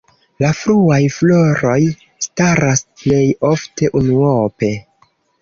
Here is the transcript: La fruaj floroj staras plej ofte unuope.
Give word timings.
La 0.43 0.47
fruaj 0.59 0.97
floroj 1.15 1.75
staras 2.29 2.83
plej 3.03 3.21
ofte 3.53 3.93
unuope. 4.01 4.73